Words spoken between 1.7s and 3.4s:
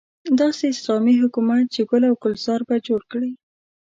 چې ګل او ګلزار به جوړ کړي.